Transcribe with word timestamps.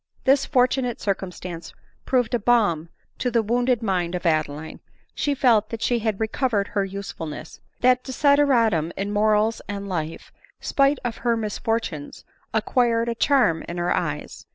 This 0.23 0.47
fortunate 0.47 0.99
circumstance 0.99 1.75
proved 2.05 2.33
a 2.33 2.39
balm 2.39 2.89
to 3.19 3.29
the 3.29 3.43
wounded 3.43 3.83
mind 3.83 4.15
of 4.15 4.25
Adeline. 4.25 4.79
She 5.13 5.35
felt 5.35 5.69
that 5.69 5.83
she 5.83 5.99
had 5.99 6.17
recov 6.17 6.49
ered 6.53 6.67
her 6.69 6.83
usefulness; 6.83 7.59
that 7.81 8.03
desideratum 8.03 8.91
in 8.97 9.11
morals 9.13 9.61
and 9.67 9.87
life, 9.87 10.31
spite 10.59 10.97
of 11.05 11.17
her 11.17 11.37
misfortunes, 11.37 12.25
acquired 12.51 13.09
a 13.09 13.13
charm 13.13 13.63
in 13.69 13.77
her 13.77 13.95
eyes. 13.95 14.47